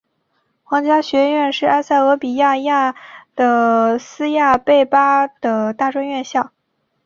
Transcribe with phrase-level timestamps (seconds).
[0.63, 2.95] 皇家学院是埃塞俄比亚亚
[3.35, 6.51] 的斯亚贝巴的大专院校。